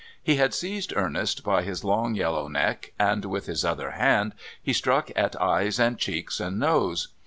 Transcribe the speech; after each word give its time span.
He 0.23 0.37
had 0.37 0.55
seized 0.55 0.93
Ernest 0.95 1.43
by 1.43 1.61
his 1.61 1.83
long 1.83 2.15
yellow 2.15 2.47
neck, 2.47 2.91
and, 2.97 3.23
with 3.25 3.45
his 3.45 3.63
other 3.63 3.91
hand, 3.91 4.33
he 4.59 4.73
struck 4.73 5.11
at 5.15 5.39
eyes 5.39 5.77
and 5.79 5.95
cheeks 5.99 6.39
and 6.39 6.57
nose. 6.57 7.09